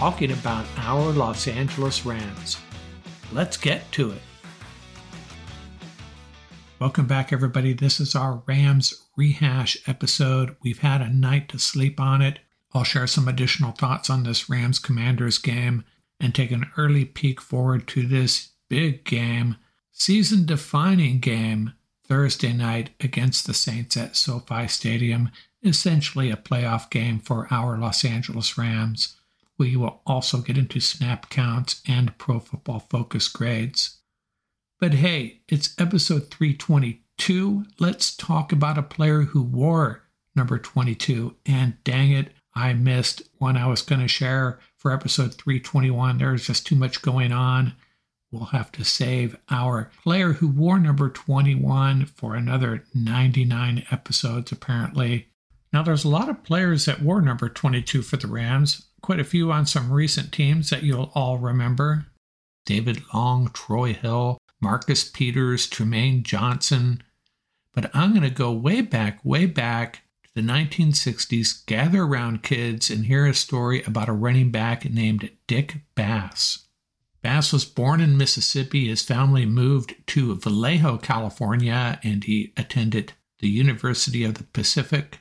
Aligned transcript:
talking 0.00 0.32
about 0.32 0.64
our 0.78 1.12
Los 1.12 1.46
Angeles 1.46 2.06
Rams. 2.06 2.56
Let's 3.32 3.58
get 3.58 3.92
to 3.92 4.12
it. 4.12 4.22
Welcome 6.78 7.06
back, 7.06 7.34
everybody. 7.34 7.74
This 7.74 8.00
is 8.00 8.14
our 8.14 8.42
Rams 8.46 9.08
rehash 9.14 9.76
episode. 9.86 10.56
We've 10.62 10.78
had 10.78 11.02
a 11.02 11.10
night 11.10 11.50
to 11.50 11.58
sleep 11.58 12.00
on 12.00 12.22
it. 12.22 12.38
I'll 12.72 12.82
share 12.82 13.06
some 13.06 13.28
additional 13.28 13.72
thoughts 13.72 14.08
on 14.08 14.22
this 14.22 14.48
Rams 14.48 14.78
Commanders 14.78 15.36
game 15.36 15.84
and 16.18 16.34
take 16.34 16.50
an 16.50 16.70
early 16.78 17.04
peek 17.04 17.38
forward 17.38 17.86
to 17.88 18.06
this 18.06 18.52
big 18.70 19.04
game, 19.04 19.56
season 19.92 20.46
defining 20.46 21.20
game 21.20 21.74
Thursday 22.04 22.54
night 22.54 22.88
against 23.00 23.46
the 23.46 23.52
Saints 23.52 23.98
at 23.98 24.16
SoFi 24.16 24.66
Stadium 24.66 25.30
essentially 25.62 26.30
a 26.30 26.36
playoff 26.36 26.88
game 26.88 27.18
for 27.18 27.46
our 27.50 27.76
Los 27.76 28.02
Angeles 28.02 28.56
Rams. 28.56 29.19
We 29.60 29.76
will 29.76 30.00
also 30.06 30.38
get 30.38 30.56
into 30.56 30.80
snap 30.80 31.28
counts 31.28 31.82
and 31.86 32.16
pro 32.16 32.40
football 32.40 32.78
focus 32.78 33.28
grades. 33.28 33.98
But 34.78 34.94
hey, 34.94 35.42
it's 35.48 35.78
episode 35.78 36.30
322. 36.30 37.66
Let's 37.78 38.16
talk 38.16 38.52
about 38.52 38.78
a 38.78 38.82
player 38.82 39.20
who 39.20 39.42
wore 39.42 40.08
number 40.34 40.58
22. 40.58 41.36
And 41.44 41.74
dang 41.84 42.10
it, 42.10 42.32
I 42.54 42.72
missed 42.72 43.20
one 43.36 43.58
I 43.58 43.66
was 43.66 43.82
going 43.82 44.00
to 44.00 44.08
share 44.08 44.60
for 44.78 44.94
episode 44.94 45.34
321. 45.34 46.16
There's 46.16 46.46
just 46.46 46.66
too 46.66 46.74
much 46.74 47.02
going 47.02 47.30
on. 47.30 47.74
We'll 48.32 48.46
have 48.46 48.72
to 48.72 48.82
save 48.82 49.36
our 49.50 49.90
player 50.02 50.32
who 50.32 50.48
wore 50.48 50.80
number 50.80 51.10
21 51.10 52.06
for 52.06 52.34
another 52.34 52.84
99 52.94 53.84
episodes, 53.90 54.52
apparently. 54.52 55.28
Now, 55.70 55.82
there's 55.82 56.04
a 56.04 56.08
lot 56.08 56.30
of 56.30 56.42
players 56.44 56.86
that 56.86 57.02
wore 57.02 57.20
number 57.20 57.50
22 57.50 58.00
for 58.00 58.16
the 58.16 58.26
Rams, 58.26 58.86
quite 59.02 59.20
a 59.20 59.24
few 59.24 59.50
on 59.52 59.66
some 59.66 59.92
recent 59.92 60.32
teams 60.32 60.70
that 60.70 60.82
you'll 60.82 61.12
all 61.14 61.38
remember 61.38 62.06
David 62.66 63.02
Long, 63.12 63.50
Troy 63.52 63.92
Hill, 63.92 64.38
Marcus 64.60 65.04
Peters, 65.04 65.68
Trumaine 65.68 66.22
Johnson. 66.22 67.02
But 67.72 67.90
I'm 67.94 68.10
going 68.10 68.22
to 68.22 68.30
go 68.30 68.52
way 68.52 68.80
back, 68.80 69.20
way 69.24 69.46
back 69.46 70.02
to 70.24 70.30
the 70.34 70.42
1960s, 70.42 71.64
gather 71.66 72.02
around 72.02 72.42
kids, 72.42 72.90
and 72.90 73.06
hear 73.06 73.26
a 73.26 73.34
story 73.34 73.82
about 73.84 74.08
a 74.08 74.12
running 74.12 74.50
back 74.50 74.88
named 74.88 75.30
Dick 75.46 75.78
Bass. 75.94 76.66
Bass 77.22 77.52
was 77.52 77.64
born 77.64 78.00
in 78.00 78.16
Mississippi. 78.16 78.88
His 78.88 79.02
family 79.02 79.44
moved 79.44 79.94
to 80.08 80.34
Vallejo, 80.36 80.98
California, 80.98 82.00
and 82.02 82.24
he 82.24 82.52
attended 82.56 83.12
the 83.40 83.48
University 83.48 84.24
of 84.24 84.34
the 84.34 84.44
Pacific. 84.44 85.20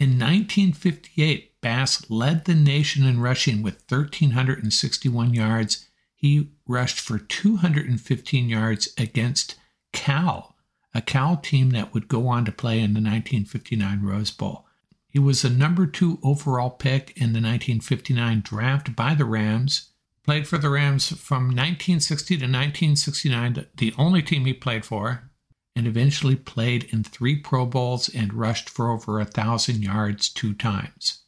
In 0.00 0.12
1958, 0.12 1.60
Bass 1.60 2.08
led 2.08 2.46
the 2.46 2.54
nation 2.54 3.04
in 3.04 3.20
rushing 3.20 3.62
with 3.62 3.84
1,361 3.86 5.34
yards. 5.34 5.88
He 6.16 6.52
rushed 6.66 6.98
for 6.98 7.18
215 7.18 8.48
yards 8.48 8.94
against 8.96 9.56
Cal, 9.92 10.56
a 10.94 11.02
Cal 11.02 11.36
team 11.36 11.70
that 11.72 11.92
would 11.92 12.08
go 12.08 12.28
on 12.28 12.46
to 12.46 12.52
play 12.52 12.78
in 12.78 12.94
the 12.94 13.00
1959 13.00 14.00
Rose 14.02 14.30
Bowl. 14.30 14.64
He 15.06 15.18
was 15.18 15.42
the 15.42 15.50
number 15.50 15.86
two 15.86 16.18
overall 16.22 16.70
pick 16.70 17.10
in 17.10 17.34
the 17.34 17.42
1959 17.42 18.40
draft 18.40 18.96
by 18.96 19.14
the 19.14 19.26
Rams. 19.26 19.90
Played 20.24 20.48
for 20.48 20.56
the 20.56 20.70
Rams 20.70 21.10
from 21.10 21.48
1960 21.48 22.36
to 22.36 22.44
1969, 22.44 23.66
the 23.76 23.92
only 23.98 24.22
team 24.22 24.46
he 24.46 24.54
played 24.54 24.86
for 24.86 25.29
and 25.76 25.86
eventually 25.86 26.36
played 26.36 26.84
in 26.92 27.04
three 27.04 27.36
Pro 27.36 27.66
Bowls 27.66 28.08
and 28.08 28.34
rushed 28.34 28.68
for 28.68 28.90
over 28.90 29.20
a 29.20 29.24
thousand 29.24 29.82
yards 29.82 30.28
two 30.28 30.54
times. 30.54 31.20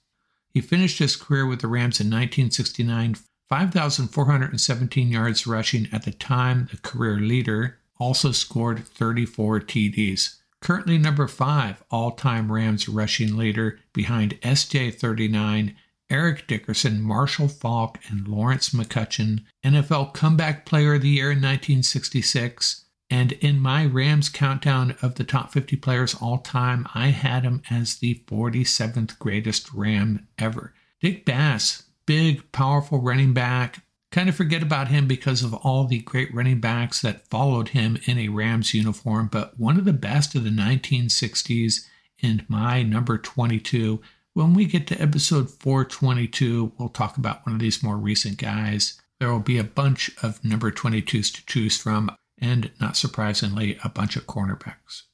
He 0.48 0.60
finished 0.60 0.98
his 0.98 1.16
career 1.16 1.46
with 1.46 1.60
the 1.60 1.68
Rams 1.68 2.00
in 2.00 2.08
1969, 2.08 3.16
5,417 3.48 5.08
yards 5.08 5.46
rushing 5.46 5.88
at 5.92 6.04
the 6.04 6.12
time. 6.12 6.68
The 6.70 6.78
career 6.78 7.18
leader 7.18 7.78
also 7.98 8.32
scored 8.32 8.86
34 8.86 9.60
TDs. 9.60 10.36
Currently 10.60 10.98
number 10.98 11.26
five 11.26 11.82
all 11.90 12.12
time 12.12 12.52
Rams 12.52 12.88
rushing 12.88 13.36
leader 13.36 13.80
behind 13.92 14.40
SJ39, 14.42 15.74
Eric 16.08 16.46
Dickerson, 16.46 17.02
Marshall 17.02 17.48
Faulk, 17.48 17.98
and 18.08 18.28
Lawrence 18.28 18.70
McCutcheon, 18.70 19.44
NFL 19.64 20.12
Comeback 20.12 20.66
Player 20.66 20.94
of 20.94 21.02
the 21.02 21.08
Year 21.08 21.30
in 21.32 21.38
1966, 21.38 22.81
and 23.12 23.32
in 23.32 23.60
my 23.60 23.84
Rams 23.84 24.30
countdown 24.30 24.96
of 25.02 25.16
the 25.16 25.24
top 25.24 25.52
50 25.52 25.76
players 25.76 26.14
all 26.14 26.38
time, 26.38 26.88
I 26.94 27.08
had 27.08 27.44
him 27.44 27.60
as 27.68 27.96
the 27.96 28.22
47th 28.26 29.18
greatest 29.18 29.70
Ram 29.74 30.26
ever. 30.38 30.72
Dick 30.98 31.26
Bass, 31.26 31.82
big, 32.06 32.50
powerful 32.52 33.02
running 33.02 33.34
back. 33.34 33.84
Kind 34.12 34.30
of 34.30 34.34
forget 34.34 34.62
about 34.62 34.88
him 34.88 35.06
because 35.06 35.42
of 35.42 35.52
all 35.52 35.84
the 35.84 35.98
great 35.98 36.32
running 36.32 36.58
backs 36.58 37.02
that 37.02 37.28
followed 37.28 37.68
him 37.68 37.98
in 38.06 38.16
a 38.16 38.30
Rams 38.30 38.72
uniform, 38.72 39.28
but 39.30 39.60
one 39.60 39.76
of 39.76 39.84
the 39.84 39.92
best 39.92 40.34
of 40.34 40.44
the 40.44 40.48
1960s 40.48 41.86
and 42.22 42.48
my 42.48 42.82
number 42.82 43.18
22. 43.18 44.00
When 44.32 44.54
we 44.54 44.64
get 44.64 44.86
to 44.86 44.98
episode 44.98 45.50
422, 45.50 46.72
we'll 46.78 46.88
talk 46.88 47.18
about 47.18 47.44
one 47.44 47.56
of 47.56 47.60
these 47.60 47.82
more 47.82 47.98
recent 47.98 48.38
guys. 48.38 48.98
There 49.20 49.30
will 49.30 49.40
be 49.40 49.58
a 49.58 49.64
bunch 49.64 50.10
of 50.22 50.42
number 50.42 50.72
22s 50.72 51.30
to 51.34 51.44
choose 51.44 51.76
from 51.76 52.10
and 52.42 52.72
not 52.80 52.96
surprisingly, 52.96 53.78
a 53.82 53.88
bunch 53.88 54.16
of 54.16 54.26
cornerbacks. 54.26 55.04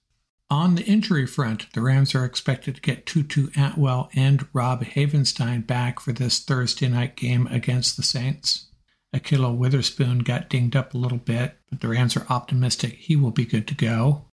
On 0.50 0.74
the 0.74 0.84
injury 0.84 1.26
front, 1.26 1.70
the 1.74 1.82
Rams 1.82 2.14
are 2.14 2.24
expected 2.24 2.76
to 2.76 2.80
get 2.80 3.04
Tutu 3.04 3.48
Atwell 3.54 4.08
and 4.14 4.48
Rob 4.54 4.82
Havenstein 4.82 5.66
back 5.66 6.00
for 6.00 6.12
this 6.12 6.40
Thursday 6.40 6.88
night 6.88 7.16
game 7.16 7.46
against 7.48 7.96
the 7.98 8.02
Saints. 8.02 8.68
Ahkello 9.14 9.54
Witherspoon 9.54 10.20
got 10.20 10.48
dinged 10.48 10.74
up 10.74 10.94
a 10.94 10.98
little 10.98 11.18
bit, 11.18 11.58
but 11.68 11.80
the 11.80 11.88
Rams 11.88 12.16
are 12.16 12.26
optimistic 12.30 12.94
he 12.94 13.14
will 13.14 13.30
be 13.30 13.44
good 13.44 13.68
to 13.68 13.74
go. 13.74 14.24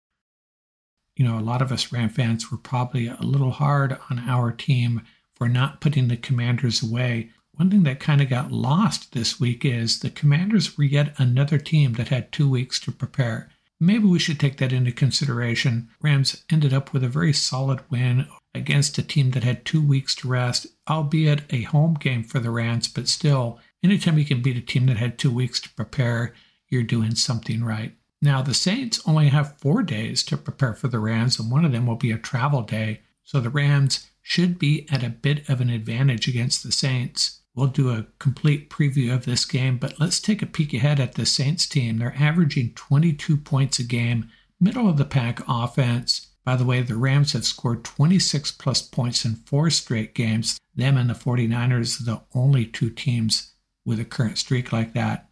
You 1.17 1.25
know, 1.25 1.39
a 1.39 1.41
lot 1.41 1.63
of 1.63 1.73
us 1.73 1.93
Ram 1.93 2.09
fans 2.09 2.51
were 2.51 2.59
probably 2.59 3.09
a 3.09 3.19
little 3.21 3.53
hard 3.53 3.99
on 4.09 4.21
our 4.21 4.53
team 4.53 5.03
for 5.35 5.49
not 5.49 5.81
putting 5.81 6.09
the 6.09 6.17
commanders 6.17 6.83
away 6.83 7.31
one 7.57 7.71
thing 7.71 7.85
that 7.85 8.01
kind 8.01 8.21
of 8.21 8.29
got 8.29 8.51
lost 8.51 9.13
this 9.13 9.39
week 9.39 9.65
is 9.65 10.01
the 10.01 10.11
Commanders 10.11 10.77
were 10.77 10.85
yet 10.85 11.15
another 11.19 11.59
team 11.59 11.93
that 11.95 12.09
had 12.09 12.33
two 12.33 12.49
weeks 12.49 12.81
to 12.81 12.93
prepare. 12.93 13.49
Maybe 13.81 14.07
we 14.07 14.19
should 14.19 14.41
take 14.41 14.57
that 14.59 14.73
into 14.73 14.93
consideration. 14.93 15.89
Rams 16.01 16.45
ended 16.51 16.73
up 16.73 16.93
with 16.93 17.05
a 17.05 17.09
very 17.09 17.33
solid 17.33 17.81
win 17.91 18.27
against 18.55 18.99
a 18.99 19.03
team 19.03 19.33
that 19.33 19.45
had 19.45 19.65
two 19.65 19.85
weeks 19.85 20.15
to 20.17 20.29
rest, 20.29 20.67
albeit 20.89 21.43
a 21.51 21.63
home 21.63 21.95
game 21.95 22.25
for 22.25 22.39
the 22.41 22.51
Rams, 22.51 22.89
but 22.89 23.09
still, 23.09 23.59
anytime 23.83 24.19
you 24.19 24.25
can 24.25 24.43
beat 24.43 24.57
a 24.57 24.61
team 24.61 24.87
that 24.87 24.97
had 24.97 25.19
two 25.19 25.31
weeks 25.31 25.61
to 25.61 25.75
prepare, 25.75 26.35
you're 26.69 26.83
doing 26.83 27.15
something 27.15 27.63
right. 27.63 27.95
Now, 28.23 28.43
the 28.43 28.55
Saints 28.55 29.01
only 29.07 29.29
have 29.29 29.59
four 29.59 29.83
days 29.83 30.23
to 30.25 30.37
prepare 30.37 30.75
for 30.75 30.89
the 30.89 30.99
Rams, 30.99 31.39
and 31.39 31.51
one 31.51 31.65
of 31.65 31.73
them 31.73 31.87
will 31.87 31.97
be 31.97 32.11
a 32.11 32.19
travel 32.19 32.63
day, 32.63 33.03
so 33.23 33.41
the 33.41 33.51
Rams 33.51 34.09
should 34.23 34.59
be 34.59 34.89
at 34.91 35.05
a 35.05 35.11
bit 35.11 35.49
of 35.49 35.61
an 35.61 35.69
advantage 35.69 36.27
against 36.27 36.63
the 36.63 36.73
Saints. 36.73 37.43
We'll 37.55 37.69
do 37.69 37.91
a 37.91 38.07
complete 38.19 38.69
preview 38.69 39.15
of 39.15 39.25
this 39.25 39.45
game, 39.45 39.79
but 39.79 40.01
let's 40.01 40.21
take 40.21 40.43
a 40.43 40.47
peek 40.47 40.75
ahead 40.75 40.99
at 40.99 41.15
the 41.15 41.25
Saints 41.25 41.69
team. 41.69 41.99
They're 41.99 42.17
averaging 42.19 42.73
22 42.75 43.37
points 43.37 43.79
a 43.79 43.85
game, 43.85 44.29
middle 44.61 44.89
of 44.89 44.97
the 44.97 45.05
pack 45.05 45.41
offense. 45.47 46.33
By 46.45 46.57
the 46.57 46.65
way, 46.65 46.83
the 46.83 46.97
Rams 46.97 47.33
have 47.33 47.47
scored 47.47 47.85
26 47.85 48.53
plus 48.53 48.83
points 48.83 49.25
in 49.25 49.37
four 49.37 49.71
straight 49.71 50.15
games. 50.15 50.59
Them 50.75 50.97
and 50.97 51.09
the 51.09 51.15
49ers 51.15 52.01
are 52.01 52.05
the 52.05 52.23
only 52.35 52.67
two 52.67 52.91
teams 52.91 53.55
with 53.85 54.01
a 54.01 54.05
current 54.05 54.39
streak 54.39 54.73
like 54.73 54.93
that. 54.95 55.31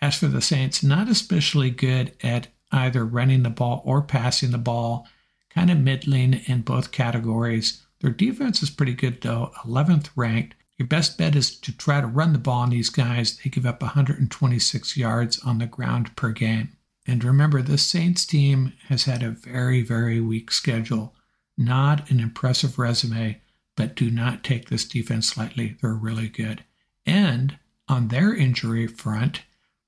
As 0.00 0.16
for 0.16 0.28
the 0.28 0.40
Saints, 0.40 0.82
not 0.82 1.08
especially 1.08 1.70
good 1.70 2.12
at 2.22 2.48
either 2.70 3.04
running 3.04 3.42
the 3.42 3.50
ball 3.50 3.82
or 3.84 4.02
passing 4.02 4.52
the 4.52 4.58
ball, 4.58 5.06
kind 5.50 5.70
of 5.70 5.78
middling 5.78 6.34
in 6.46 6.62
both 6.62 6.92
categories. 6.92 7.82
Their 8.00 8.10
defense 8.10 8.62
is 8.62 8.70
pretty 8.70 8.94
good 8.94 9.20
though, 9.22 9.52
11th 9.64 10.10
ranked. 10.14 10.54
Your 10.78 10.86
best 10.88 11.16
bet 11.16 11.34
is 11.34 11.56
to 11.60 11.76
try 11.76 12.00
to 12.00 12.06
run 12.06 12.32
the 12.32 12.38
ball 12.38 12.60
on 12.60 12.70
these 12.70 12.90
guys. 12.90 13.38
They 13.38 13.50
give 13.50 13.64
up 13.66 13.80
126 13.80 14.96
yards 14.96 15.38
on 15.40 15.58
the 15.58 15.66
ground 15.66 16.14
per 16.16 16.32
game. 16.32 16.76
And 17.06 17.22
remember, 17.24 17.62
this 17.62 17.86
Saints 17.86 18.26
team 18.26 18.72
has 18.88 19.04
had 19.04 19.22
a 19.22 19.30
very, 19.30 19.82
very 19.82 20.20
weak 20.20 20.50
schedule. 20.50 21.14
Not 21.56 22.10
an 22.10 22.20
impressive 22.20 22.78
resume, 22.78 23.40
but 23.76 23.94
do 23.94 24.10
not 24.10 24.44
take 24.44 24.68
this 24.68 24.84
defense 24.84 25.36
lightly. 25.36 25.76
They're 25.80 25.94
really 25.94 26.28
good. 26.28 26.64
And 27.06 27.58
On 27.88 28.08
their 28.08 28.34
injury 28.34 28.86
front, 28.86 29.42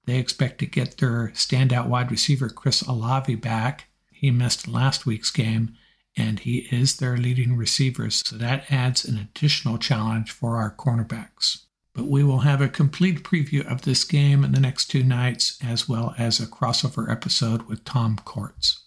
they 0.06 0.18
expect 0.18 0.58
to 0.60 0.66
get 0.66 0.98
their 0.98 1.28
standout 1.34 1.88
wide 1.88 2.10
receiver 2.10 2.48
Chris 2.48 2.82
Olave 2.82 3.34
back. 3.36 3.88
He 4.12 4.30
missed 4.30 4.68
last 4.68 5.04
week's 5.04 5.30
game, 5.30 5.76
and 6.16 6.40
he 6.40 6.68
is 6.70 6.96
their 6.96 7.16
leading 7.16 7.56
receiver, 7.56 8.10
so 8.10 8.36
that 8.36 8.70
adds 8.70 9.04
an 9.04 9.18
additional 9.18 9.78
challenge 9.78 10.30
for 10.30 10.56
our 10.56 10.74
cornerbacks. 10.74 11.64
But 11.94 12.06
we 12.06 12.22
will 12.22 12.40
have 12.40 12.60
a 12.60 12.68
complete 12.68 13.24
preview 13.24 13.68
of 13.70 13.82
this 13.82 14.04
game 14.04 14.44
in 14.44 14.52
the 14.52 14.60
next 14.60 14.86
two 14.86 15.02
nights, 15.02 15.58
as 15.64 15.88
well 15.88 16.14
as 16.18 16.38
a 16.38 16.46
crossover 16.46 17.10
episode 17.10 17.62
with 17.62 17.84
Tom 17.84 18.16
Courts. 18.24 18.84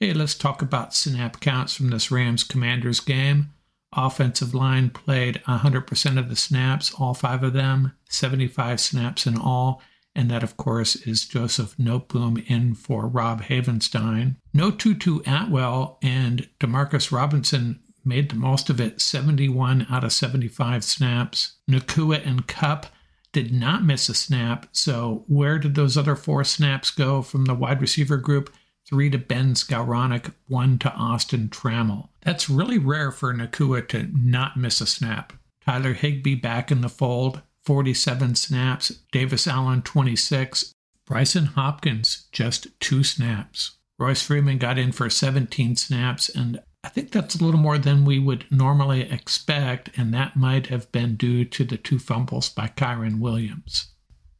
Hey, 0.00 0.12
let's 0.12 0.34
talk 0.34 0.60
about 0.60 0.94
snap 0.94 1.40
counts 1.40 1.74
from 1.74 1.90
this 1.90 2.10
Rams 2.10 2.44
Commanders 2.44 3.00
game. 3.00 3.52
Offensive 3.96 4.52
line 4.52 4.90
played 4.90 5.40
100% 5.46 6.18
of 6.18 6.28
the 6.28 6.36
snaps, 6.36 6.92
all 6.94 7.14
five 7.14 7.44
of 7.44 7.52
them, 7.52 7.92
75 8.08 8.80
snaps 8.80 9.26
in 9.26 9.38
all. 9.38 9.80
And 10.16 10.30
that, 10.30 10.42
of 10.42 10.56
course, 10.56 10.94
is 10.94 11.26
Joseph 11.26 11.76
Noteboom 11.76 12.44
in 12.48 12.74
for 12.74 13.08
Rob 13.08 13.42
Havenstein. 13.42 14.36
No 14.52 14.70
Tutu 14.70 15.20
Atwell 15.26 15.98
and 16.02 16.48
Demarcus 16.60 17.10
Robinson 17.10 17.80
made 18.04 18.30
the 18.30 18.36
most 18.36 18.70
of 18.70 18.80
it 18.80 19.00
71 19.00 19.86
out 19.90 20.04
of 20.04 20.12
75 20.12 20.84
snaps. 20.84 21.54
Nacua 21.68 22.24
and 22.24 22.46
Kupp 22.46 22.86
did 23.32 23.52
not 23.52 23.84
miss 23.84 24.08
a 24.08 24.14
snap. 24.14 24.68
So, 24.72 25.24
where 25.26 25.58
did 25.58 25.74
those 25.74 25.96
other 25.96 26.14
four 26.14 26.44
snaps 26.44 26.90
go 26.90 27.20
from 27.20 27.46
the 27.46 27.54
wide 27.54 27.80
receiver 27.80 28.16
group? 28.16 28.54
Three 28.88 29.10
to 29.10 29.18
Ben 29.18 29.54
Skowronek, 29.54 30.32
one 30.46 30.78
to 30.80 30.92
Austin 30.92 31.48
Trammell. 31.48 32.10
That's 32.22 32.50
really 32.50 32.78
rare 32.78 33.10
for 33.10 33.34
Nacua 33.34 33.88
to 33.88 34.08
not 34.12 34.56
miss 34.56 34.80
a 34.80 34.86
snap. 34.86 35.32
Tyler 35.64 35.94
Higbee 35.94 36.34
back 36.34 36.70
in 36.70 36.82
the 36.82 36.88
fold, 36.88 37.40
47 37.64 38.34
snaps. 38.34 38.88
Davis 39.12 39.46
Allen, 39.46 39.82
26. 39.82 40.72
Brycen 41.08 41.48
Hopkins, 41.48 42.28
just 42.32 42.68
two 42.80 43.04
snaps. 43.04 43.78
Royce 43.98 44.22
Freeman 44.22 44.58
got 44.58 44.78
in 44.78 44.90
for 44.92 45.08
17 45.08 45.76
snaps, 45.76 46.28
and 46.28 46.60
I 46.82 46.88
think 46.88 47.12
that's 47.12 47.34
a 47.34 47.44
little 47.44 47.60
more 47.60 47.78
than 47.78 48.04
we 48.04 48.18
would 48.18 48.46
normally 48.50 49.02
expect, 49.10 49.90
and 49.96 50.12
that 50.12 50.36
might 50.36 50.66
have 50.68 50.90
been 50.92 51.16
due 51.16 51.44
to 51.44 51.64
the 51.64 51.76
two 51.76 51.98
fumbles 51.98 52.48
by 52.48 52.68
Kyren 52.68 53.20
Williams. 53.20 53.88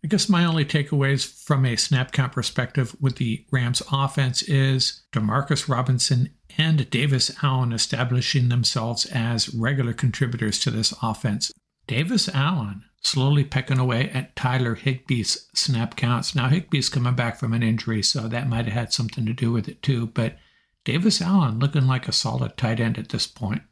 I 0.05 0.07
guess 0.07 0.29
my 0.29 0.45
only 0.45 0.67
takeaways 0.67 1.25
from 1.25 1.65
a 1.65 1.77
snap 1.77 2.13
count 2.13 2.33
perspective 2.33 2.95
with 3.01 3.17
the 3.17 3.47
Rams 3.51 3.83
offense 3.91 4.43
is 4.43 5.03
Demarcus 5.13 5.67
Robinson 5.67 6.35
and 6.59 6.91
Davis 6.91 7.31
Allen 7.43 7.73
establishing 7.73 8.51
themselves 8.51 9.07
as 9.07 9.55
regular 9.55 9.95
contributors 9.95 10.59
to 10.61 10.71
this 10.71 10.93
offense. 11.03 11.51
Davis 11.87 12.29
Allen 12.29 12.85
slowly 13.05 13.45
pecking 13.45 13.79
away 13.79 14.11
at 14.11 14.35
Tyler 14.35 14.77
Higbee's 14.77 15.49
snap 15.55 15.97
counts. 15.97 16.35
Now, 16.35 16.49
Higbee's 16.49 16.89
coming 16.89 17.15
back 17.15 17.39
from 17.39 17.53
an 17.53 17.63
injury, 17.63 18.03
so 18.03 18.29
that 18.29 18.49
might 18.49 18.65
have 18.65 18.75
had 18.75 18.93
something 18.93 19.27
to 19.27 19.33
do 19.33 19.53
with 19.53 19.69
it 19.69 19.83
too, 19.83 20.07
but 20.09 20.37
Davis 20.85 21.21
Allen 21.21 21.59
looking 21.59 21.87
like 21.87 22.09
a 22.09 22.13
solid 22.13 22.57
tight 22.57 22.81
end 22.81 22.99
at 22.99 23.11
this 23.11 23.27
point. 23.27 23.63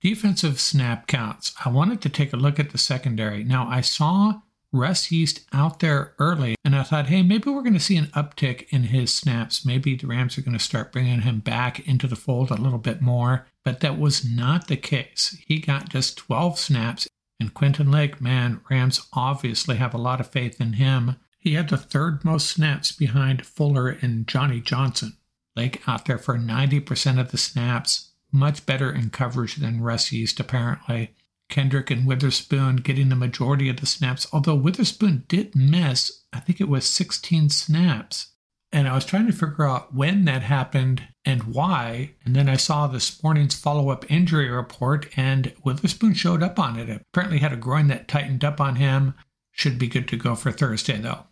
Defensive 0.00 0.60
snap 0.60 1.06
counts. 1.06 1.54
I 1.64 1.70
wanted 1.70 2.02
to 2.02 2.08
take 2.08 2.32
a 2.32 2.36
look 2.36 2.58
at 2.60 2.70
the 2.70 2.78
secondary. 2.78 3.42
Now, 3.42 3.66
I 3.68 3.80
saw 3.80 4.40
Russ 4.70 5.10
Yeast 5.10 5.46
out 5.52 5.78
there 5.78 6.14
early, 6.18 6.56
and 6.64 6.74
I 6.74 6.82
thought, 6.82 7.06
hey, 7.06 7.22
maybe 7.22 7.48
we're 7.48 7.62
going 7.62 7.74
to 7.74 7.80
see 7.80 7.96
an 7.96 8.08
uptick 8.08 8.66
in 8.70 8.84
his 8.84 9.14
snaps. 9.14 9.64
Maybe 9.64 9.94
the 9.94 10.08
Rams 10.08 10.36
are 10.36 10.42
going 10.42 10.58
to 10.58 10.62
start 10.62 10.92
bringing 10.92 11.22
him 11.22 11.38
back 11.38 11.86
into 11.88 12.06
the 12.06 12.16
fold 12.16 12.50
a 12.50 12.60
little 12.60 12.78
bit 12.78 13.00
more. 13.00 13.46
But 13.64 13.80
that 13.80 13.98
was 13.98 14.28
not 14.28 14.66
the 14.66 14.76
case. 14.76 15.40
He 15.46 15.58
got 15.58 15.88
just 15.88 16.18
12 16.18 16.58
snaps. 16.58 17.08
And 17.44 17.52
Quentin 17.52 17.90
Lake, 17.90 18.22
man, 18.22 18.62
Rams 18.70 19.06
obviously 19.12 19.76
have 19.76 19.92
a 19.92 19.98
lot 19.98 20.18
of 20.18 20.30
faith 20.30 20.62
in 20.62 20.74
him. 20.74 21.16
He 21.38 21.52
had 21.52 21.68
the 21.68 21.76
third 21.76 22.24
most 22.24 22.46
snaps 22.46 22.90
behind 22.90 23.44
Fuller 23.44 23.90
and 24.00 24.26
Johnny 24.26 24.62
Johnson. 24.62 25.18
Lake 25.54 25.86
out 25.86 26.06
there 26.06 26.16
for 26.16 26.38
90% 26.38 27.20
of 27.20 27.32
the 27.32 27.36
snaps, 27.36 28.12
much 28.32 28.64
better 28.64 28.90
in 28.90 29.10
coverage 29.10 29.56
than 29.56 29.82
Russ 29.82 30.10
Yeast, 30.10 30.40
apparently. 30.40 31.10
Kendrick 31.50 31.90
and 31.90 32.06
Witherspoon 32.06 32.76
getting 32.76 33.10
the 33.10 33.14
majority 33.14 33.68
of 33.68 33.76
the 33.76 33.84
snaps, 33.84 34.26
although 34.32 34.54
Witherspoon 34.54 35.24
did 35.28 35.54
miss, 35.54 36.22
I 36.32 36.40
think 36.40 36.62
it 36.62 36.68
was 36.70 36.86
16 36.86 37.50
snaps. 37.50 38.28
And 38.74 38.88
I 38.88 38.94
was 38.96 39.04
trying 39.04 39.28
to 39.28 39.32
figure 39.32 39.68
out 39.68 39.94
when 39.94 40.24
that 40.24 40.42
happened 40.42 41.04
and 41.24 41.44
why. 41.44 42.10
And 42.24 42.34
then 42.34 42.48
I 42.48 42.56
saw 42.56 42.88
this 42.88 43.22
morning's 43.22 43.54
follow 43.54 43.90
up 43.90 44.10
injury 44.10 44.50
report, 44.50 45.16
and 45.16 45.52
Witherspoon 45.62 46.14
showed 46.14 46.42
up 46.42 46.58
on 46.58 46.76
it. 46.76 46.90
Apparently, 46.90 47.38
had 47.38 47.52
a 47.52 47.56
groin 47.56 47.86
that 47.86 48.08
tightened 48.08 48.42
up 48.42 48.60
on 48.60 48.74
him. 48.74 49.14
Should 49.52 49.78
be 49.78 49.86
good 49.86 50.08
to 50.08 50.16
go 50.16 50.34
for 50.34 50.50
Thursday, 50.50 50.98
though. 50.98 51.26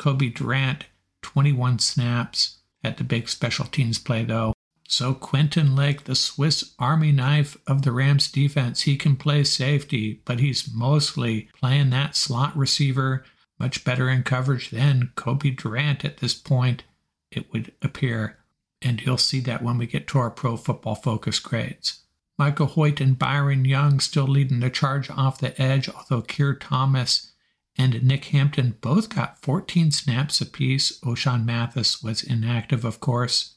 Cobie 0.00 0.30
Durant, 0.30 0.86
21 1.22 1.78
snaps 1.78 2.58
at 2.82 2.96
the 2.96 3.04
big 3.04 3.28
special 3.28 3.66
teams 3.66 4.00
play, 4.00 4.24
though. 4.24 4.54
So 4.88 5.14
Quentin 5.14 5.76
Lake, 5.76 6.02
the 6.02 6.16
Swiss 6.16 6.74
Army 6.80 7.12
knife 7.12 7.56
of 7.68 7.82
the 7.82 7.92
Rams 7.92 8.28
defense, 8.28 8.82
he 8.82 8.96
can 8.96 9.14
play 9.14 9.44
safety, 9.44 10.20
but 10.24 10.40
he's 10.40 10.68
mostly 10.74 11.48
playing 11.56 11.90
that 11.90 12.16
slot 12.16 12.56
receiver, 12.56 13.24
much 13.58 13.84
better 13.84 14.08
in 14.08 14.22
coverage 14.22 14.70
than 14.70 15.12
Cobie 15.16 15.50
Durant 15.50 16.04
at 16.04 16.18
this 16.18 16.34
point, 16.34 16.84
it 17.30 17.52
would 17.52 17.72
appear. 17.82 18.38
And 18.82 19.00
you'll 19.00 19.18
see 19.18 19.40
that 19.40 19.62
when 19.62 19.78
we 19.78 19.86
get 19.86 20.06
to 20.08 20.18
our 20.18 20.30
pro 20.30 20.56
football 20.56 20.94
focus 20.94 21.38
grades. 21.38 22.00
Michael 22.36 22.68
Hoecht 22.68 23.00
and 23.00 23.18
Byron 23.18 23.64
Young 23.64 24.00
still 24.00 24.26
leading 24.26 24.60
the 24.60 24.70
charge 24.70 25.08
off 25.08 25.38
the 25.38 25.60
edge, 25.60 25.88
although 25.88 26.22
Keir 26.22 26.54
Thomas 26.54 27.32
and 27.76 28.02
Nick 28.02 28.26
Hampton 28.26 28.76
both 28.80 29.08
got 29.08 29.40
14 29.42 29.90
snaps 29.90 30.40
apiece. 30.40 30.98
Ochaun 31.00 31.44
Mathis 31.44 32.02
was 32.02 32.22
inactive, 32.22 32.84
of 32.84 33.00
course. 33.00 33.56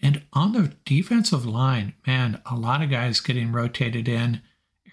And 0.00 0.22
on 0.32 0.52
the 0.52 0.74
defensive 0.84 1.46
line, 1.46 1.94
man, 2.06 2.40
a 2.46 2.56
lot 2.56 2.82
of 2.82 2.90
guys 2.90 3.20
getting 3.20 3.52
rotated 3.52 4.08
in. 4.08 4.42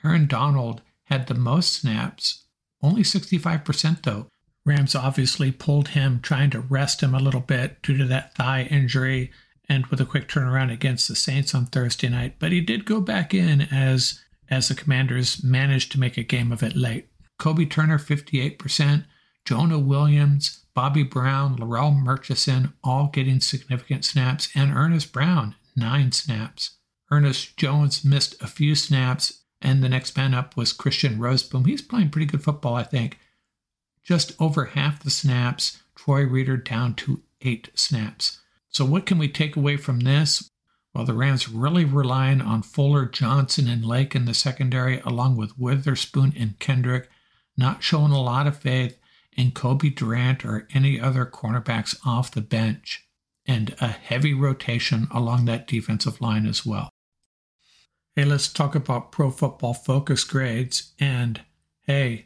Aaron 0.03 0.25
Donald 0.25 0.81
had 1.05 1.27
the 1.27 1.33
most 1.33 1.73
snaps, 1.73 2.45
only 2.83 3.03
65% 3.03 4.03
though. 4.03 4.27
Rams 4.65 4.93
obviously 4.93 5.51
pulled 5.51 5.89
him, 5.89 6.19
trying 6.21 6.51
to 6.51 6.59
rest 6.59 7.01
him 7.01 7.15
a 7.15 7.19
little 7.19 7.41
bit 7.41 7.81
due 7.81 7.97
to 7.97 8.05
that 8.05 8.35
thigh 8.35 8.63
injury 8.63 9.31
and 9.67 9.87
with 9.87 10.01
a 10.01 10.05
quick 10.05 10.27
turnaround 10.27 10.71
against 10.71 11.07
the 11.07 11.15
Saints 11.15 11.55
on 11.55 11.65
Thursday 11.65 12.09
night. 12.09 12.35
But 12.39 12.51
he 12.51 12.61
did 12.61 12.85
go 12.85 13.01
back 13.01 13.33
in 13.33 13.61
as 13.61 14.21
as 14.49 14.67
the 14.67 14.75
commanders 14.75 15.43
managed 15.43 15.91
to 15.93 15.99
make 15.99 16.17
a 16.17 16.23
game 16.23 16.51
of 16.51 16.61
it 16.61 16.75
late. 16.75 17.07
Kobie 17.39 17.69
Turner, 17.69 17.97
58%, 17.97 19.05
Jonah 19.45 19.79
Williams, 19.79 20.65
Bobby 20.73 21.03
Brown, 21.03 21.57
Larrell 21.57 21.95
Murchison, 21.95 22.73
all 22.83 23.07
getting 23.07 23.39
significant 23.39 24.03
snaps, 24.05 24.49
and 24.53 24.73
Earnest 24.73 25.13
Brown, 25.13 25.55
nine 25.75 26.11
snaps. 26.11 26.77
Ernest 27.09 27.57
Jones 27.57 28.05
missed 28.05 28.41
a 28.41 28.47
few 28.47 28.75
snaps, 28.75 29.40
and 29.61 29.83
the 29.83 29.89
next 29.89 30.17
man 30.17 30.33
up 30.33 30.57
was 30.57 30.73
Christian 30.73 31.17
Rozeboom. 31.17 31.67
He's 31.67 31.81
playing 31.81 32.09
pretty 32.09 32.25
good 32.25 32.43
football, 32.43 32.75
I 32.75 32.83
think. 32.83 33.19
Just 34.03 34.33
over 34.39 34.65
half 34.65 35.03
the 35.03 35.11
snaps, 35.11 35.81
Troy 35.95 36.23
Reeder 36.23 36.57
down 36.57 36.95
to 36.95 37.21
eight 37.41 37.69
snaps. 37.75 38.39
So, 38.69 38.85
what 38.85 39.05
can 39.05 39.17
we 39.17 39.27
take 39.27 39.55
away 39.55 39.77
from 39.77 39.99
this? 40.01 40.49
Well, 40.93 41.05
the 41.05 41.13
Rams 41.13 41.47
really 41.47 41.85
relying 41.85 42.41
on 42.41 42.63
Fuller, 42.63 43.05
Johnson, 43.05 43.67
and 43.67 43.85
Lake 43.85 44.15
in 44.15 44.25
the 44.25 44.33
secondary, 44.33 44.99
along 45.01 45.37
with 45.37 45.57
Witherspoon 45.57 46.33
and 46.37 46.59
Kendrick 46.59 47.09
not 47.55 47.83
showing 47.83 48.11
a 48.11 48.21
lot 48.21 48.47
of 48.47 48.57
faith 48.57 48.97
in 49.37 49.51
Cobie 49.51 49.89
Durant 49.89 50.43
or 50.43 50.67
any 50.73 50.99
other 50.99 51.25
cornerbacks 51.25 51.95
off 52.05 52.31
the 52.31 52.41
bench, 52.41 53.07
and 53.45 53.75
a 53.79 53.87
heavy 53.87 54.33
rotation 54.33 55.07
along 55.11 55.45
that 55.45 55.67
defensive 55.67 56.19
line 56.19 56.45
as 56.45 56.65
well. 56.65 56.89
Hey, 58.13 58.25
let's 58.25 58.51
talk 58.51 58.75
about 58.75 59.13
pro 59.13 59.31
football 59.31 59.73
focus 59.73 60.25
grades. 60.25 60.91
And 60.99 61.39
hey, 61.87 62.25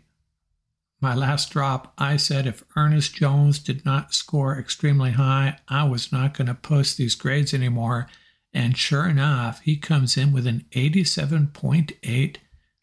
my 1.00 1.14
last 1.14 1.52
drop, 1.52 1.94
I 2.00 2.18
said 2.18 2.48
if 2.48 2.64
Ernest 2.76 3.14
Jones 3.14 3.60
did 3.60 3.86
not 3.86 4.12
score 4.12 4.58
extremely 4.58 5.12
high, 5.12 5.60
I 5.68 5.84
was 5.84 6.12
not 6.12 6.36
going 6.36 6.48
to 6.48 6.56
post 6.56 6.98
these 6.98 7.14
grades 7.14 7.54
anymore. 7.54 8.08
And 8.52 8.76
sure 8.76 9.08
enough, 9.08 9.62
he 9.62 9.78
comes 9.78 10.18
in 10.18 10.34
with 10.34 10.48
an 10.48 10.66
87.8 10.72 12.38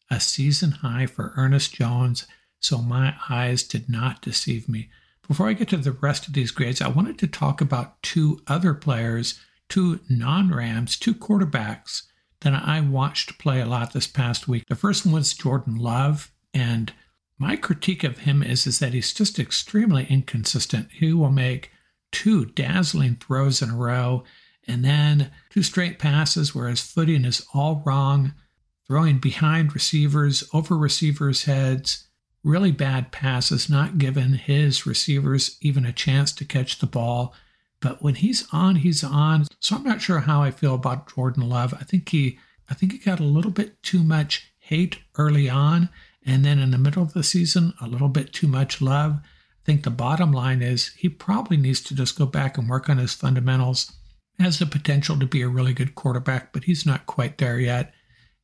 a 0.09 0.21
season 0.21 0.71
high 0.71 1.07
for 1.07 1.33
Ernest 1.37 1.75
Jones, 1.75 2.29
so 2.61 2.79
my 2.79 3.17
eyes 3.29 3.65
did 3.65 3.89
not 3.89 4.23
deceive 4.23 4.69
me. 4.69 4.91
Before 5.27 5.49
I 5.49 5.55
get 5.55 5.71
to 5.71 5.77
the 5.77 5.91
rest 5.91 6.29
of 6.29 6.35
these 6.35 6.53
grades, 6.53 6.81
I 6.81 6.89
wanted 6.89 7.19
to 7.19 7.27
talk 7.27 7.61
about 7.61 8.01
two 8.05 8.43
other 8.47 8.75
players, 8.75 9.41
two 9.69 9.99
non 10.09 10.55
Rams, 10.55 10.97
two 10.97 11.15
quarterbacks 11.15 12.03
that 12.43 12.55
I 12.55 12.81
watched 12.81 13.39
play 13.39 13.61
a 13.61 13.67
lot 13.67 13.93
this 13.93 14.07
past 14.07 14.49
week. 14.49 14.65
The 14.69 14.75
first 14.75 15.05
one 15.05 15.15
was 15.15 15.35
Jordan 15.35 15.77
Love, 15.77 16.31
and 16.55 16.93
my 17.39 17.57
critique 17.57 18.05
of 18.05 18.19
him 18.19 18.43
is, 18.43 18.67
is 18.67 18.79
that 18.79 18.93
he's 18.93 19.13
just 19.13 19.39
extremely 19.39 20.07
inconsistent. 20.09 20.89
He 20.93 21.13
will 21.13 21.31
make 21.31 21.71
two 22.13 22.45
dazzling 22.45 23.17
throws 23.17 23.63
in 23.63 23.71
a 23.71 23.77
row 23.77 24.23
and 24.69 24.85
then 24.85 25.33
two 25.51 25.63
straight 25.63 25.99
passes 25.99 26.55
where 26.55 26.69
his 26.69 26.81
footing 26.81 27.25
is 27.25 27.45
all 27.53 27.83
wrong 27.85 28.35
throwing 28.87 29.19
behind 29.19 29.75
receivers, 29.75 30.45
over 30.53 30.77
receivers' 30.77 31.45
heads, 31.45 32.09
really 32.45 32.73
bad 32.73 33.11
passes, 33.13 33.71
not 33.71 33.99
giving 33.99 34.35
his 34.35 34.87
receivers 34.87 35.57
even 35.61 35.87
a 35.87 35.93
chance 35.93 36.33
to 36.33 36.45
catch 36.45 36.79
the 36.79 36.87
ball. 36.87 37.35
But 37.83 38.03
when 38.03 38.15
he's 38.15 38.49
on, 38.53 38.77
he's 38.77 39.05
on. 39.05 39.45
So 39.61 39.77
I'm 39.77 39.83
not 39.83 40.01
sure 40.01 40.21
how 40.21 40.43
I 40.43 40.51
feel 40.51 40.75
about 40.75 41.13
Jordan 41.13 41.49
Love. 41.49 41.75
I 41.75 41.85
think 41.85 42.09
he 42.09 42.39
I 42.71 42.75
think 42.75 42.93
he 42.93 42.99
got 42.99 43.21
a 43.21 43.25
little 43.25 43.51
bit 43.51 43.83
too 43.83 44.03
much 44.03 44.55
hate 44.59 45.01
early 45.19 45.51
on, 45.51 45.91
and 46.25 46.45
then 46.45 46.59
in 46.59 46.71
the 46.71 46.79
middle 46.79 47.03
of 47.03 47.13
the 47.13 47.23
season, 47.23 47.75
a 47.83 47.89
little 47.89 48.09
bit 48.09 48.33
too 48.33 48.47
much 48.47 48.81
love. 48.81 49.17
I 49.17 49.65
think 49.67 49.83
the 49.83 49.91
bottom 49.91 50.33
line 50.33 50.63
is 50.63 50.95
he 50.95 51.09
probably 51.09 51.59
needs 51.59 51.83
to 51.83 51.95
just 51.95 52.17
go 52.17 52.25
back 52.25 52.57
and 52.57 52.69
work 52.69 52.89
on 52.89 52.97
his 52.97 53.13
fundamentals. 53.13 53.93
Has 54.39 54.59
the 54.59 54.67
potential 54.67 55.19
to 55.19 55.27
be 55.27 55.43
a 55.43 55.49
really 55.49 55.75
good 55.75 55.95
quarterback, 55.95 56.53
but 56.53 56.65
he's 56.65 56.87
not 56.87 57.07
quite 57.07 57.39
there 57.39 57.59
yet. 57.59 57.93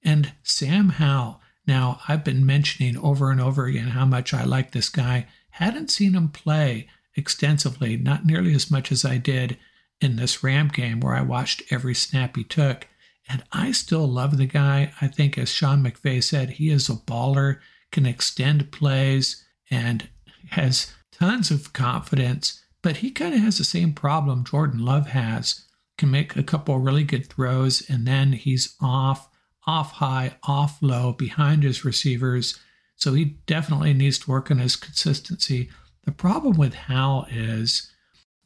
And 0.04 0.32
Sam 0.42 0.90
Howell, 0.90 1.40
now, 1.66 2.00
I've 2.08 2.24
been 2.24 2.46
mentioning 2.46 2.96
over 2.96 3.30
and 3.30 3.40
over 3.40 3.66
again 3.66 3.88
how 3.88 4.06
much 4.06 4.32
I 4.32 4.44
like 4.44 4.72
this 4.72 4.88
guy. 4.88 5.26
Hadn't 5.50 5.90
seen 5.90 6.14
him 6.14 6.28
play 6.28 6.88
extensively, 7.18 7.96
not 7.96 8.24
nearly 8.24 8.54
as 8.54 8.70
much 8.70 8.90
as 8.92 9.04
I 9.04 9.18
did 9.18 9.58
in 10.00 10.16
this 10.16 10.42
Ram 10.42 10.68
game 10.68 11.00
where 11.00 11.14
I 11.14 11.22
watched 11.22 11.62
every 11.70 11.94
snap 11.94 12.36
he 12.36 12.44
took. 12.44 12.86
And 13.28 13.44
I 13.52 13.72
still 13.72 14.06
love 14.06 14.38
the 14.38 14.46
guy. 14.46 14.92
I 15.02 15.08
think, 15.08 15.36
as 15.36 15.50
Sean 15.50 15.82
McVay 15.82 16.22
said, 16.22 16.50
he 16.50 16.70
is 16.70 16.88
a 16.88 16.94
baller, 16.94 17.58
can 17.92 18.06
extend 18.06 18.72
plays, 18.72 19.44
and 19.70 20.08
has 20.50 20.94
tons 21.12 21.50
of 21.50 21.74
confidence. 21.74 22.62
But 22.80 22.98
he 22.98 23.10
kind 23.10 23.34
of 23.34 23.40
has 23.40 23.58
the 23.58 23.64
same 23.64 23.92
problem 23.92 24.44
Jordan 24.44 24.82
Love 24.82 25.08
has. 25.08 25.66
Can 25.98 26.10
make 26.10 26.36
a 26.36 26.42
couple 26.42 26.78
really 26.78 27.04
good 27.04 27.26
throws, 27.26 27.82
and 27.90 28.06
then 28.06 28.32
he's 28.32 28.76
off 28.80 29.28
off 29.68 29.92
high, 29.92 30.34
off 30.44 30.78
low, 30.80 31.12
behind 31.12 31.62
his 31.62 31.84
receivers. 31.84 32.58
So 32.96 33.12
he 33.12 33.36
definitely 33.46 33.92
needs 33.92 34.18
to 34.20 34.30
work 34.30 34.50
on 34.50 34.58
his 34.58 34.76
consistency. 34.76 35.68
The 36.08 36.14
problem 36.14 36.56
with 36.56 36.72
Howell 36.72 37.26
is 37.30 37.92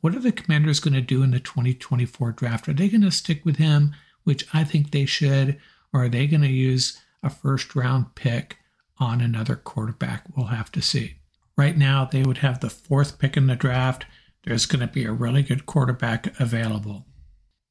what 0.01 0.17
are 0.17 0.19
the 0.19 0.33
commanders 0.33 0.81
going 0.81 0.95
to 0.95 1.01
do 1.01 1.23
in 1.23 1.31
the 1.31 1.39
2024 1.39 2.33
draft? 2.33 2.69
Are 2.69 2.73
they 2.73 2.89
going 2.89 3.03
to 3.03 3.13
stick 3.13 3.45
with 3.45 3.55
him, 3.55 3.95
which 4.25 4.45
I 4.53 4.65
think 4.65 4.91
they 4.91 5.07
should, 5.07 5.61
or 5.93 6.03
are 6.03 6.09
they 6.09 6.27
going 6.27 6.43
to 6.43 6.49
use 6.49 7.01
a 7.23 7.31
first 7.31 7.77
round 7.77 8.17
pick 8.17 8.57
on 8.99 9.21
another 9.21 9.55
quarterback? 9.55 10.25
We'll 10.37 10.47
have 10.47 10.73
to 10.73 10.83
see. 10.83 11.19
Right 11.57 11.79
now, 11.79 12.05
they 12.05 12.25
would 12.25 12.39
have 12.39 12.59
the 12.59 12.69
fourth 12.69 13.21
pick 13.21 13.37
in 13.37 13.47
the 13.47 13.55
draft. 13.55 14.07
There's 14.43 14.67
going 14.67 14.81
to 14.81 14.93
be 14.93 15.05
a 15.05 15.13
really 15.13 15.45
good 15.45 15.65
quarterback 15.65 16.41
available. 16.41 17.07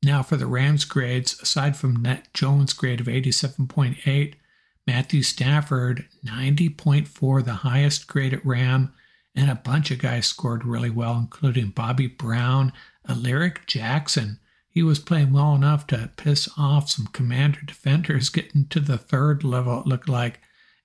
Now, 0.02 0.24
for 0.24 0.38
the 0.38 0.48
Rams' 0.48 0.86
grades, 0.86 1.38
aside 1.42 1.76
from 1.76 2.02
Net 2.02 2.34
Jones' 2.34 2.72
grade 2.72 3.02
of 3.02 3.08
87.8, 3.08 4.36
Matthew 4.88 5.22
Stafford, 5.22 6.08
90.4, 6.26 7.44
the 7.44 7.54
highest 7.56 8.08
grade 8.08 8.34
at 8.34 8.46
Ram, 8.46 8.94
and 9.36 9.50
a 9.50 9.56
bunch 9.56 9.92
of 9.92 10.00
guys 10.00 10.28
scored 10.28 10.66
really 10.66 10.90
well, 10.90 11.18
including 11.18 11.70
Bobby 11.70 12.08
Brown, 12.08 12.74
Alaric 13.08 13.66
Jackson. 13.66 14.40
He 14.70 14.84
was 14.84 15.00
playing 15.00 15.34
well 15.34 15.56
enough 15.56 15.88
to 15.88 16.12
piss 16.18 16.50
off 16.58 16.90
some 16.90 17.08
commander 17.08 17.62
defenders 17.66 18.30
getting 18.30 18.68
to 18.68 18.80
the 18.80 18.98
third 18.98 19.44
level, 19.44 19.82
it 19.82 19.88
looked 19.88 20.10
like, 20.10 20.40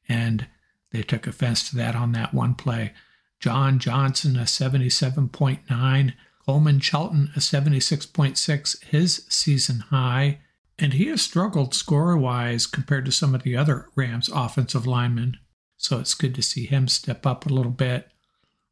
and 0.08 0.46
they 0.92 1.02
took 1.02 1.26
offense 1.26 1.68
to 1.68 1.76
that 1.76 1.94
on 1.94 2.12
that 2.12 2.32
one 2.32 2.54
play. 2.54 2.92
John 3.40 3.78
Johnson, 3.78 4.36
a 4.36 4.42
77.9, 4.42 6.14
Coleman 6.46 6.80
Shelton, 6.80 7.30
a 7.36 7.40
76.6, 7.40 8.84
his 8.84 9.26
season 9.28 9.80
high. 9.90 10.38
And 10.78 10.94
he 10.94 11.06
has 11.06 11.22
struggled 11.22 11.74
score 11.74 12.16
wise 12.16 12.66
compared 12.66 13.04
to 13.06 13.12
some 13.12 13.34
of 13.34 13.42
the 13.42 13.56
other 13.56 13.88
Rams 13.94 14.30
offensive 14.32 14.86
linemen. 14.86 15.38
So 15.76 15.98
it's 15.98 16.14
good 16.14 16.34
to 16.34 16.42
see 16.42 16.66
him 16.66 16.88
step 16.88 17.26
up 17.26 17.46
a 17.46 17.52
little 17.52 17.72
bit. 17.72 18.08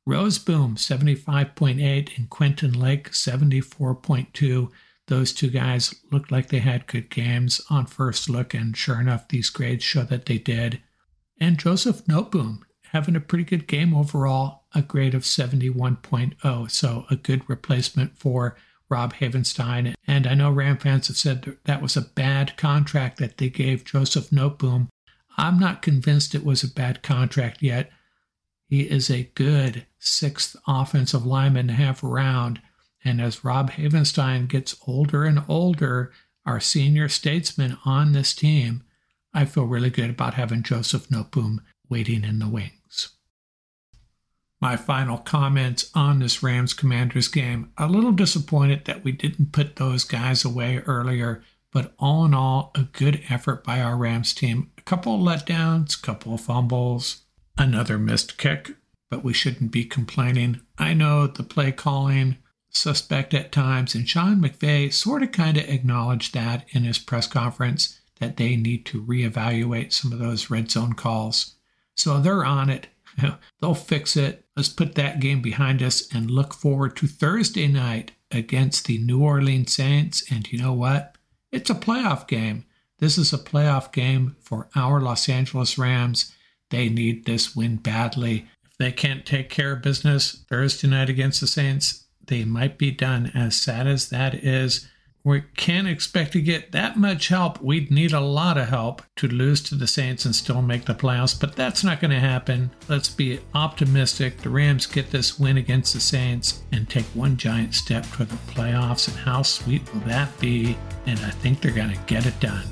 Rozeboom, 0.09 0.77
75.8, 0.77 2.19
and 2.19 2.29
Quentin 2.29 2.79
Lake, 2.79 3.11
74.2. 3.11 4.71
Those 5.07 5.33
two 5.33 5.51
guys 5.51 5.95
looked 6.11 6.31
like 6.31 6.49
they 6.49 6.59
had 6.59 6.87
good 6.87 7.11
games 7.11 7.61
on 7.71 7.87
first 7.87 8.29
look, 8.29 8.55
and 8.55 8.77
sure 8.77 9.01
enough, 9.01 9.29
these 9.29 9.51
grades 9.51 9.85
show 9.85 10.03
that 10.03 10.27
they 10.27 10.39
did. 10.39 10.81
And 11.41 11.59
Joseph 11.59 12.05
Noteboom, 12.05 12.61
having 12.93 13.17
a 13.17 13.21
pretty 13.21 13.45
good 13.45 13.67
game 13.67 13.95
overall, 13.95 14.65
a 14.75 14.83
grade 14.83 15.15
of 15.15 15.23
71.0. 15.23 16.71
So 16.71 17.07
a 17.11 17.17
good 17.17 17.43
replacement 17.49 18.19
for 18.19 18.57
Rob 18.89 19.15
Havenstein. 19.15 19.95
And 20.07 20.27
I 20.27 20.35
know 20.35 20.51
Ram 20.51 20.79
fans 20.79 21.09
have 21.09 21.17
said 21.17 21.43
that, 21.43 21.65
that 21.65 21.83
was 21.83 21.97
a 21.97 22.03
bad 22.03 22.57
contract 22.57 23.19
that 23.19 23.39
they 23.39 23.49
gave 23.49 23.85
Joseph 23.85 24.31
Noteboom. 24.31 24.89
I'm 25.37 25.59
not 25.59 25.83
convinced 25.83 26.35
it 26.35 26.45
was 26.45 26.63
a 26.63 26.73
bad 26.73 27.03
contract 27.03 27.63
yet. 27.63 27.91
He 28.67 28.83
is 28.83 29.11
a 29.11 29.31
good 29.35 29.87
sixth 29.99 30.57
offensive 30.67 31.25
lineman 31.27 31.69
half 31.71 32.03
round. 32.03 32.61
And 33.05 33.21
as 33.21 33.45
Rob 33.45 33.73
Havenstein 33.73 34.49
gets 34.49 34.77
older 34.87 35.25
and 35.25 35.45
older, 35.49 36.13
our 36.47 36.61
senior 36.61 37.09
statesman 37.09 37.77
on 37.85 38.13
this 38.13 38.35
team, 38.35 38.83
I 39.33 39.45
feel 39.45 39.65
really 39.65 39.91
good 39.91 40.11
about 40.11 40.35
having 40.35 40.63
Joseph 40.63 41.09
Noteboom 41.09 41.59
waiting 41.89 42.25
in 42.25 42.39
the 42.39 42.49
wings. 42.49 43.11
my 44.65 44.77
final 44.79 45.19
comments 45.19 45.91
on 45.95 46.21
this 46.21 46.43
Rams 46.43 46.73
Commanders 46.73 47.29
game. 47.29 47.71
A 47.77 47.87
little 47.87 48.13
disappointed 48.13 48.87
that 48.87 49.05
we 49.05 49.13
didn't 49.13 49.53
put 49.53 49.77
those 49.77 50.05
guys 50.05 50.43
away 50.43 50.79
earlier, 50.87 51.43
but 51.71 51.93
all 51.99 52.25
in 52.25 52.33
all, 52.33 52.71
a 52.75 52.85
good 52.85 53.21
effort 53.29 53.63
by 53.63 53.83
our 53.83 53.95
Rams 53.95 54.33
team. 54.33 54.71
A 54.79 54.81
couple 54.81 55.17
of 55.17 55.21
letdowns, 55.21 55.99
a 55.99 56.03
couple 56.03 56.33
of 56.33 56.41
fumbles, 56.41 57.24
another 57.57 57.99
missed 57.99 58.39
kick, 58.39 58.77
but 59.11 59.25
we 59.25 59.33
shouldn't 59.33 59.71
be 59.71 59.85
complaining. 59.85 60.61
I 60.79 60.95
know 60.95 61.27
the 61.27 61.43
play 61.43 61.73
calling 61.73 62.39
suspect 62.71 63.35
at 63.35 63.53
times, 63.53 63.95
and 63.95 64.09
Sean 64.09 64.41
McVay 64.41 64.93
sort 64.93 65.23
of 65.23 65.33
kind 65.33 65.57
of 65.57 65.69
acknowledged 65.69 66.35
that 66.35 66.67
in 66.71 66.85
his 66.85 66.99
press 66.99 67.27
conference 67.27 68.01
that 68.21 68.37
they 68.37 68.57
need 68.57 68.87
to 68.87 69.03
reevaluate 69.03 69.93
some 69.93 70.13
of 70.13 70.19
those 70.19 70.51
red 70.51 70.71
zone 70.71 70.95
calls. 70.95 71.55
So 71.97 72.21
they're 72.21 72.45
on 72.45 72.71
it. 72.71 72.89
They'll 73.61 73.75
fix 73.75 74.17
it. 74.17 74.45
Let's 74.57 74.69
put 74.69 74.95
that 74.97 75.21
game 75.21 75.41
behind 75.41 75.83
us 75.83 76.13
and 76.13 76.31
look 76.31 76.55
forward 76.55 76.97
to 76.97 77.07
Thursday 77.07 77.69
night 77.69 78.13
against 78.31 78.87
the 78.87 78.99
New 78.99 79.23
Orleans 79.23 79.75
Saints. 79.75 80.25
And 80.31 80.51
you 80.51 80.59
know 80.59 80.73
what? 80.73 81.17
It's 81.53 81.71
a 81.71 81.75
playoff 81.75 82.27
game. 82.27 82.65
This 82.99 83.17
is 83.19 83.33
a 83.33 83.39
playoff 83.39 83.93
game 83.93 84.37
for 84.41 84.69
our 84.75 85.01
Los 85.01 85.29
Angeles 85.29 85.79
Rams. 85.79 86.33
They 86.75 86.89
need 86.89 87.25
this 87.25 87.55
win 87.55 87.77
badly. 87.77 88.49
If 88.65 88.77
they 88.79 88.91
can't 88.91 89.25
take 89.25 89.49
care 89.49 89.75
of 89.75 89.83
business 89.83 90.45
Thursday 90.51 90.89
night 90.89 91.09
against 91.09 91.41
the 91.41 91.47
Saints, 91.47 92.07
they 92.27 92.45
might 92.45 92.79
be 92.79 92.91
done. 92.91 93.31
As 93.33 93.55
sad 93.55 93.87
as 93.87 94.09
that 94.09 94.35
is, 94.35 94.89
we 95.23 95.43
can't 95.57 95.87
expect 95.87 96.33
to 96.33 96.43
get 96.43 96.73
that 96.73 96.97
much 96.97 97.29
help. 97.29 97.63
We'd 97.63 97.93
need 97.93 98.13
a 98.13 98.19
lot 98.19 98.59
of 98.59 98.71
help 98.71 99.03
to 99.17 99.29
lose 99.29 99.63
to 99.63 99.77
the 99.77 99.87
Saints 99.87 100.25
and 100.25 100.35
still 100.35 100.63
make 100.63 100.87
the 100.87 100.97
playoffs, 100.97 101.39
but 101.39 101.55
that's 101.55 101.85
not 101.85 102.01
going 102.01 102.11
to 102.11 102.19
happen. 102.19 102.73
Let's 102.89 103.09
be 103.09 103.39
optimistic. 103.55 104.39
The 104.39 104.51
Rams 104.51 104.87
get 104.87 105.13
this 105.13 105.39
win 105.39 105.57
against 105.57 105.95
the 105.95 106.01
Saints 106.01 106.65
and 106.73 106.91
take 106.91 107.07
one 107.15 107.37
giant 107.37 107.75
step 107.75 108.05
toward 108.07 108.31
the 108.31 108.53
playoffs, 108.53 109.07
and 109.07 109.17
how 109.17 109.43
sweet 109.43 109.95
will 109.95 110.01
that 110.01 110.37
be? 110.41 110.77
And 111.07 111.21
I 111.21 111.31
think 111.31 111.61
they're 111.61 111.71
going 111.71 111.93
to 111.93 112.05
get 112.07 112.27
it 112.27 112.41
done. 112.41 112.67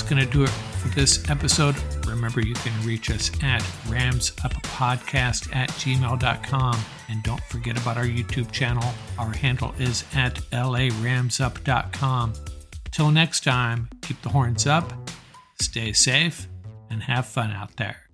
That's 0.00 0.10
going 0.10 0.24
to 0.24 0.32
do 0.32 0.44
it 0.44 0.48
for 0.48 0.88
this 0.88 1.28
episode. 1.28 1.76
Remember, 2.06 2.40
you 2.40 2.54
can 2.54 2.86
reach 2.86 3.10
us 3.10 3.30
at 3.42 3.60
ramsuppodcast 3.88 5.54
at 5.54 5.68
gmail.com. 5.70 6.80
And 7.10 7.22
don't 7.22 7.42
forget 7.44 7.80
about 7.80 7.98
our 7.98 8.04
YouTube 8.04 8.50
channel. 8.50 8.88
Our 9.18 9.32
handle 9.32 9.74
is 9.78 10.04
at 10.14 10.36
laramsup.com. 10.52 12.32
Till 12.90 13.10
next 13.10 13.44
time, 13.44 13.88
keep 14.00 14.22
the 14.22 14.30
horns 14.30 14.66
up, 14.66 15.10
stay 15.60 15.92
safe, 15.92 16.48
and 16.88 17.02
have 17.02 17.26
fun 17.26 17.50
out 17.50 17.76
there. 17.76 18.09